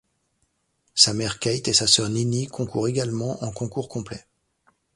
Sa 0.95 1.13
mère 1.13 1.37
Kate 1.37 1.67
et 1.67 1.73
sa 1.73 1.85
sœur 1.85 2.09
Nini 2.09 2.47
concourent 2.47 2.87
également 2.87 3.43
en 3.43 3.51
concours 3.51 3.87
complet. 3.87 4.25